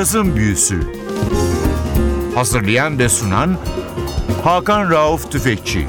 [0.00, 0.80] Cazın Büyüsü
[2.34, 3.58] Hazırlayan ve sunan
[4.44, 5.86] Hakan Rauf Tüfekçi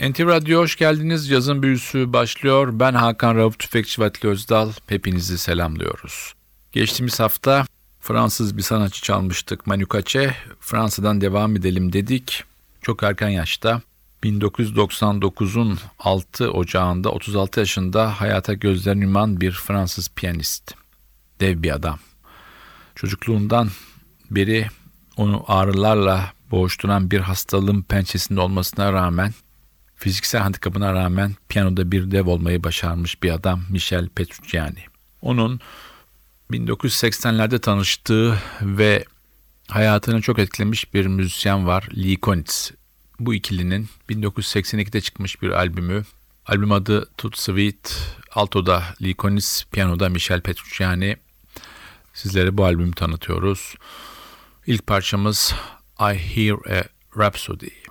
[0.00, 1.30] NTV Radyo hoş geldiniz.
[1.30, 2.68] Yazın büyüsü başlıyor.
[2.72, 4.72] Ben Hakan Rauf Tüfekçi ve Özdal.
[4.86, 6.34] Hepinizi selamlıyoruz.
[6.72, 7.66] Geçtiğimiz hafta
[8.00, 10.32] Fransız bir sanatçı çalmıştık Manu Katché.
[10.60, 12.44] Fransa'dan devam edelim dedik.
[12.82, 13.82] Çok erken yaşta
[14.26, 20.74] 1999'un 6 Ocağı'nda 36 yaşında hayata gözlerini yuman bir Fransız piyanist.
[21.40, 21.98] Dev bir adam.
[22.94, 23.68] Çocukluğundan
[24.30, 24.66] beri
[25.16, 29.34] onu ağrılarla boğuşturan bir hastalığın pençesinde olmasına rağmen
[29.96, 34.84] fiziksel handikapına rağmen piyanoda bir dev olmayı başarmış bir adam Michel Petrucciani.
[35.22, 35.60] Onun
[36.50, 39.04] 1980'lerde tanıştığı ve
[39.68, 42.72] hayatını çok etkilemiş bir müzisyen var Lee Konitz.
[43.20, 46.04] Bu ikilinin 1982'de çıkmış bir albümü.
[46.46, 51.16] Albüm adı Tut Sweet, altoda Lee Konitz, piyanoda Michel Petrucciani.
[52.14, 53.74] Sizlere bu albümü tanıtıyoruz.
[54.66, 55.54] İlk parçamız
[56.00, 56.84] I Hear a
[57.18, 57.85] Rhapsody.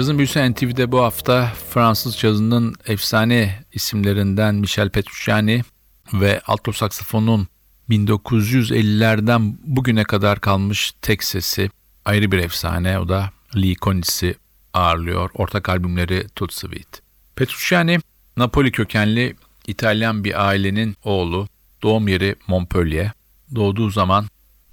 [0.00, 5.62] Cazın Büyüsü NTV'de bu hafta Fransız cazının efsane isimlerinden Michel Petrucciani
[6.12, 7.48] ve alto saksafonun
[7.90, 11.70] 1950'lerden bugüne kadar kalmış tek sesi
[12.04, 12.98] ayrı bir efsane.
[12.98, 14.34] O da Lee Konitz'i
[14.74, 15.30] ağırlıyor.
[15.34, 17.02] Ortak albümleri Tut Sweet.
[17.36, 17.98] Petrucciani
[18.36, 19.36] Napoli kökenli
[19.66, 21.48] İtalyan bir ailenin oğlu.
[21.82, 23.10] Doğum yeri Montpellier.
[23.54, 24.26] Doğduğu zaman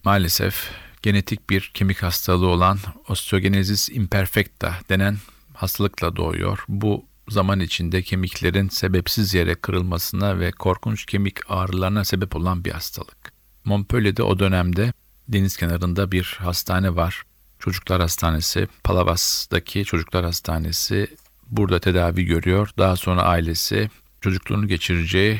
[0.03, 0.71] maalesef
[1.01, 5.17] genetik bir kemik hastalığı olan osteogenesis imperfecta denen
[5.53, 6.65] hastalıkla doğuyor.
[6.67, 13.33] Bu zaman içinde kemiklerin sebepsiz yere kırılmasına ve korkunç kemik ağrılarına sebep olan bir hastalık.
[13.65, 14.94] Montpellier'de o dönemde
[15.27, 17.23] deniz kenarında bir hastane var.
[17.59, 21.07] Çocuklar Hastanesi, Palavas'daki Çocuklar Hastanesi
[21.49, 22.69] burada tedavi görüyor.
[22.77, 23.89] Daha sonra ailesi
[24.21, 25.39] çocukluğunu geçireceği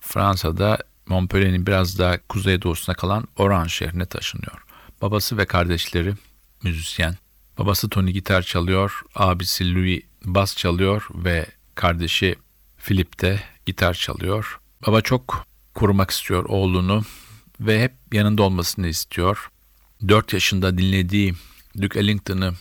[0.00, 4.65] Fransa'da Montpellier'in biraz daha kuzeydoğusuna kalan Oran şehrine taşınıyor.
[5.02, 6.14] Babası ve kardeşleri
[6.62, 7.16] müzisyen.
[7.58, 12.36] Babası Tony gitar çalıyor, abisi Louis bas çalıyor ve kardeşi
[12.78, 14.60] Philip de gitar çalıyor.
[14.86, 17.02] Baba çok korumak istiyor oğlunu
[17.60, 19.50] ve hep yanında olmasını istiyor.
[20.08, 21.34] 4 yaşında dinlediği
[21.82, 22.54] Duke Ellington'ı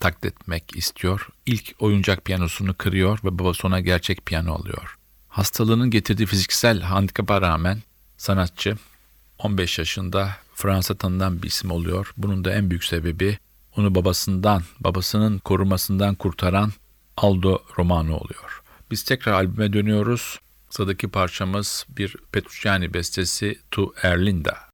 [0.00, 1.28] taklit etmek istiyor.
[1.46, 4.96] İlk oyuncak piyanosunu kırıyor ve babası ona gerçek piyano alıyor.
[5.28, 7.82] Hastalığının getirdiği fiziksel handikapa rağmen
[8.16, 8.76] sanatçı
[9.38, 12.12] 15 yaşında Fransa tanınan bir isim oluyor.
[12.16, 13.38] Bunun da en büyük sebebi
[13.76, 16.72] onu babasından, babasının korumasından kurtaran
[17.16, 18.62] Aldo Romano oluyor.
[18.90, 20.38] Biz tekrar albüme dönüyoruz.
[20.70, 24.69] Sıradaki parçamız bir Petrucciani bestesi Tu Erlinda.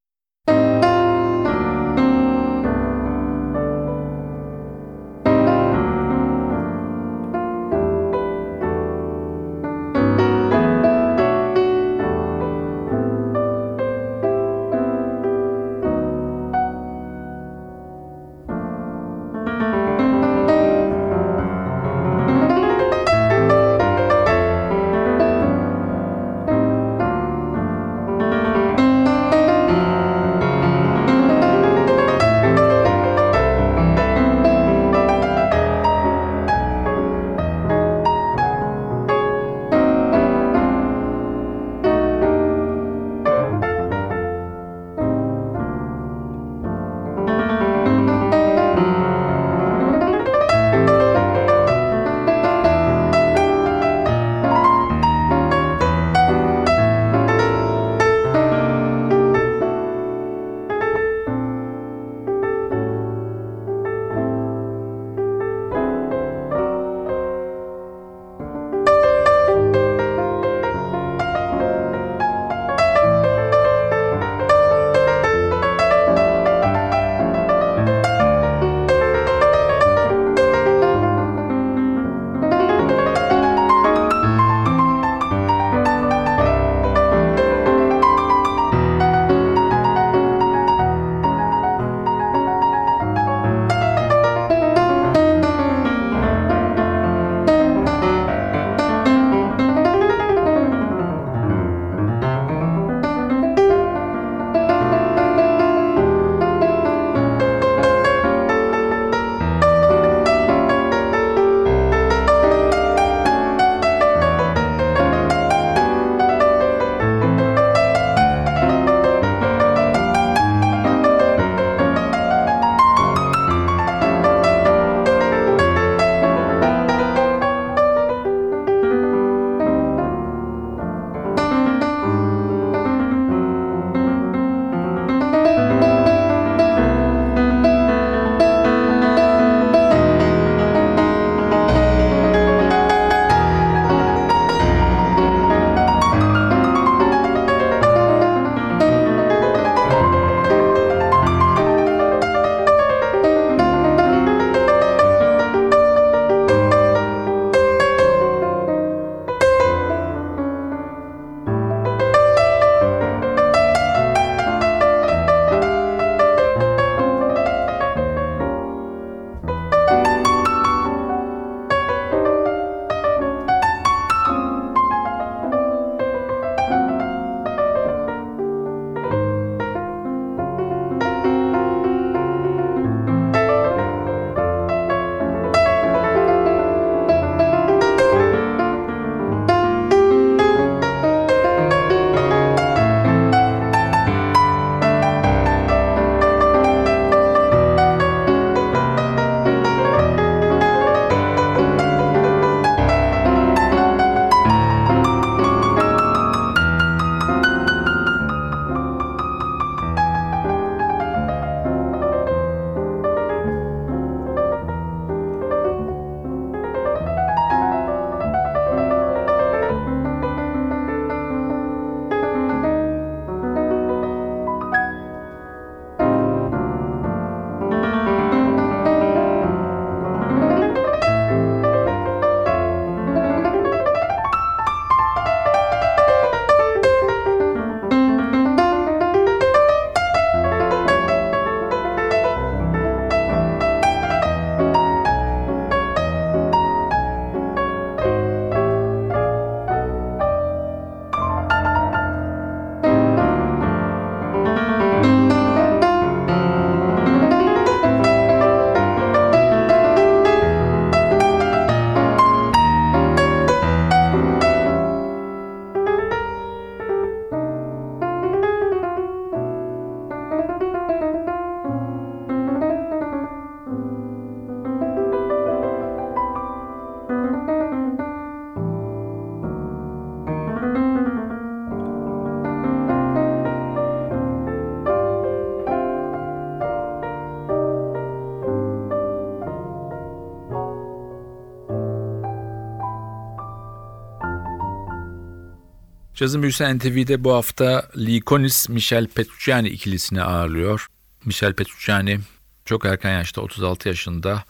[296.16, 300.86] Cazın Büyüsü NTV'de bu hafta Lee Konitz, Michel Petrucciani ikilisini ağırlıyor.
[301.24, 302.20] Michel Petrucciani
[302.64, 304.44] çok erken yaşta 36 yaşında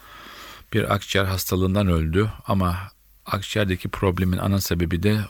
[0.73, 2.77] bir akciğer hastalığından öldü ama
[3.27, 5.21] akciğerdeki problemin ana sebebi de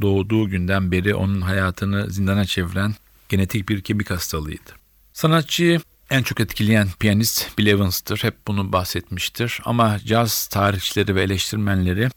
[0.00, 2.94] doğduğu günden beri onun hayatını zindana çeviren
[3.28, 4.70] genetik bir kemik hastalığıydı.
[5.12, 8.18] Sanatçıyı en çok etkileyen piyanist Bill Evans'tır.
[8.22, 9.60] Hep bunu bahsetmiştir.
[9.64, 12.08] Ama caz tarihçileri ve eleştirmenleri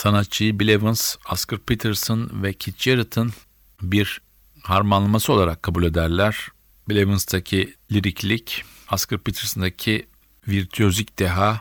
[0.00, 3.32] sanatçıyı Bill Evans, Oscar Peterson ve Keith Jarrett'ın
[3.82, 4.20] bir
[4.62, 6.48] harmanlaması olarak kabul ederler.
[6.88, 10.06] Bill Evans'taki liriklik, Oscar Peterson'daki
[10.48, 11.60] virtüözik deha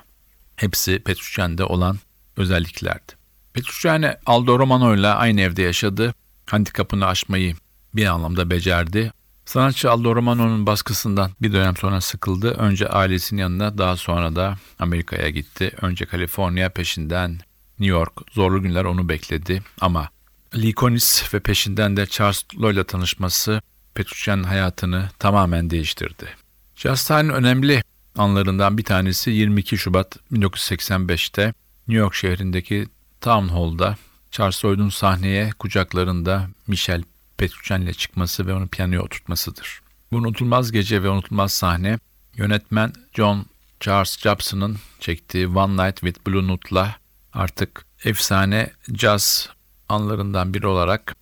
[0.55, 1.99] hepsi Petrucciani'de olan
[2.37, 3.13] özelliklerdi.
[3.53, 6.13] Petrucciani Aldo Romano ile aynı evde yaşadı.
[6.45, 7.55] Handikapını aşmayı
[7.95, 9.13] bir anlamda becerdi.
[9.45, 12.51] Sanatçı Aldo Romano'nun baskısından bir dönem sonra sıkıldı.
[12.51, 15.71] Önce ailesinin yanına daha sonra da Amerika'ya gitti.
[15.81, 17.39] Önce Kaliforniya peşinden
[17.79, 18.13] New York.
[18.31, 20.09] Zorlu günler onu bekledi ama
[20.55, 23.61] Lee Konitz ve peşinden de Charles Loy ile tanışması
[23.93, 26.35] Petrucciani'nin hayatını tamamen değiştirdi.
[26.75, 27.83] Tarihinin önemli
[28.17, 31.53] anlarından bir tanesi 22 Şubat 1985'te
[31.87, 32.87] New York şehrindeki
[33.21, 33.97] Town Hall'da
[34.31, 37.03] Charles Lloyd'un sahneye kucaklarında Michel
[37.37, 39.81] Petrucciani ile çıkması ve onu piyanoya oturtmasıdır.
[40.11, 41.99] Bu unutulmaz gece ve unutulmaz sahne
[42.35, 43.45] yönetmen John
[43.79, 46.95] Charles Jobson'ın çektiği One Night with Blue Note'la
[47.33, 49.49] artık efsane caz
[49.89, 51.15] anlarından biri olarak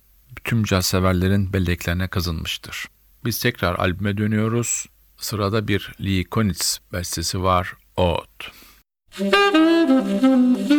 [0.44, 2.86] tüm caz severlerin belleklerine kazınmıştır.
[3.24, 4.86] Biz tekrar albüme dönüyoruz.
[5.16, 8.50] Sırada bir Lee Konitz bestesi var, Oot.
[9.18, 10.70] Thank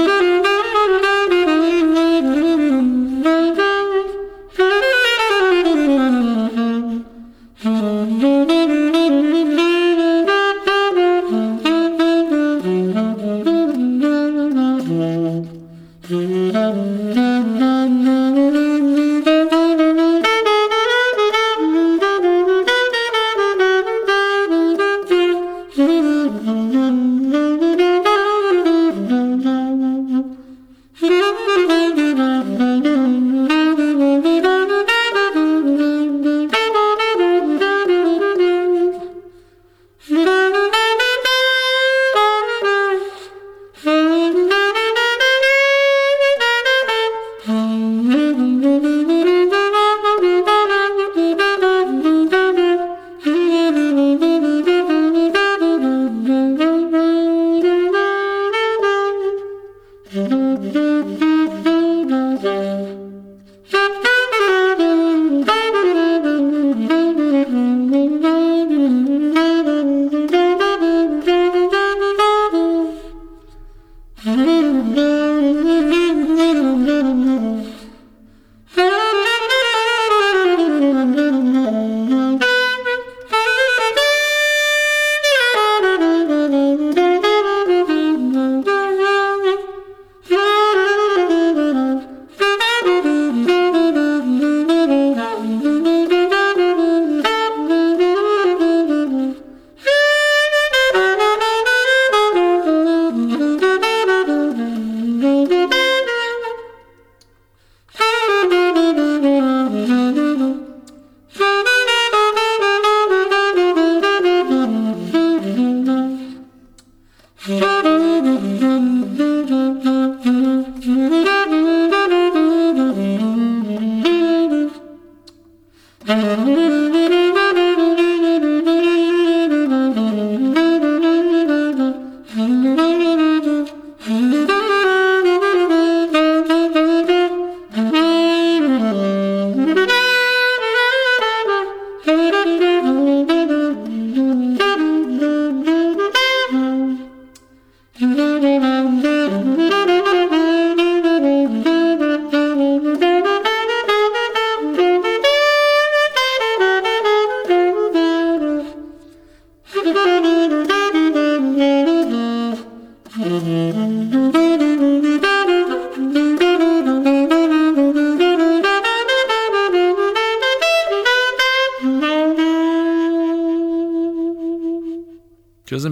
[0.00, 0.26] Mm-hmm.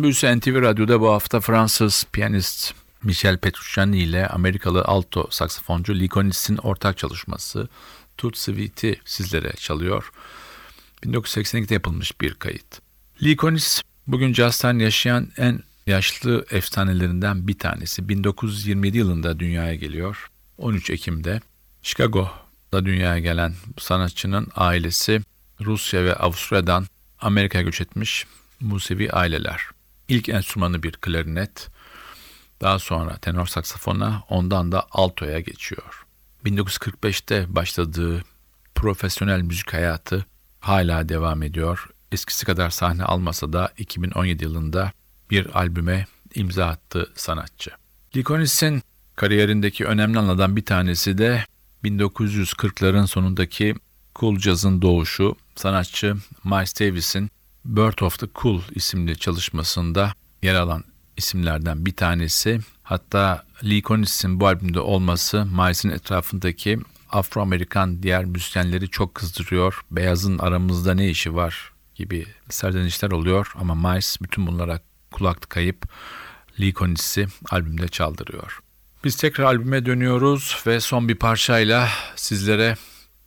[0.09, 6.09] Büyüsü NTV Radyo'da bu hafta Fransız piyanist Michel Petrucciani ile Amerikalı alto saksafoncu Lee
[6.63, 7.69] ortak çalışması
[8.17, 10.13] Tut Sweet'i sizlere çalıyor.
[11.05, 12.81] 1982'de yapılmış bir kayıt.
[13.23, 13.37] Lee
[14.07, 18.09] bugün caztan yaşayan en yaşlı efsanelerinden bir tanesi.
[18.09, 20.31] 1927 yılında dünyaya geliyor.
[20.59, 21.41] 13 Ekim'de
[21.83, 25.21] Chicago'da dünyaya gelen bu sanatçının ailesi
[25.61, 26.87] Rusya ve Avusturya'dan
[27.21, 28.27] Amerika'ya göç etmiş
[28.61, 29.78] Musevi aileler.
[30.09, 31.69] İlk enstrümanı bir klarinet,
[32.61, 36.07] daha sonra tenor saksafona, ondan da altoya geçiyor.
[36.45, 38.25] 1945'te başladığı
[38.75, 40.27] profesyonel müzik hayatı
[40.61, 41.89] hala devam ediyor.
[42.13, 44.93] Eskisi kadar sahne almasa da 2017 yılında
[45.31, 47.71] bir albüme imza attı sanatçı.
[48.17, 48.83] Likonis'in
[49.17, 51.45] kariyerindeki önemli anlardan bir tanesi de
[51.85, 53.75] 1940'ların sonundaki
[54.17, 55.37] cool jazz'ın doğuşu.
[55.57, 57.31] Sanatçı Miles Davis'in
[57.69, 60.85] Bird of the Cool isimli çalışmasında yer alan
[61.17, 62.61] isimlerden bir tanesi.
[62.83, 66.79] Hatta Lee Konits'in bu albümde olması Miles'in etrafındaki
[67.11, 69.81] Afro-Amerikan diğer müzisyenleri çok kızdırıyor.
[69.91, 75.89] Beyazın aramızda ne işi var gibi serzenişler oluyor ama Miles bütün bunlara kulak kayıp
[76.61, 78.61] Lee Konits'i albümde çaldırıyor.
[79.05, 82.77] Biz tekrar albüme dönüyoruz ve son bir parçayla sizlere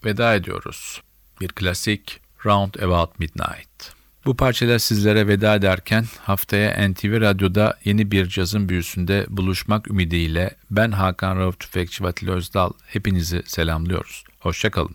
[0.04, 1.02] veda ediyoruz.
[1.40, 4.01] Bir klasik Round About Midnight.
[4.24, 10.92] Bu parçalar sizlere veda ederken haftaya NTV Radyo'da yeni bir cazın büyüsünde buluşmak ümidiyle ben
[10.92, 14.24] Hakan Rauf Tüfekçi ve Özdal hepinizi selamlıyoruz.
[14.40, 14.94] Hoşçakalın.